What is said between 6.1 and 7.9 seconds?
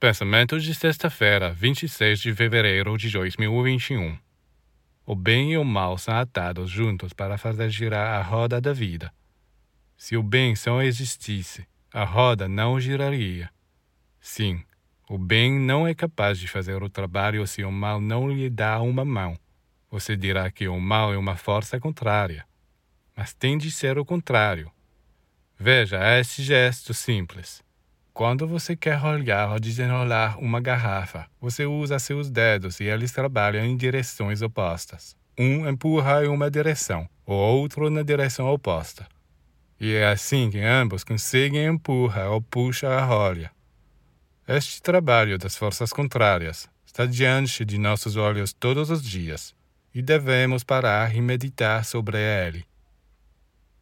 atados juntos para fazer